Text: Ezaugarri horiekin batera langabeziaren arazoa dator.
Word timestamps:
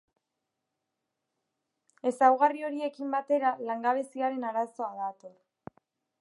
Ezaugarri 2.11 2.65
horiekin 2.69 3.13
batera 3.17 3.53
langabeziaren 3.69 4.49
arazoa 4.53 4.91
dator. 5.05 5.37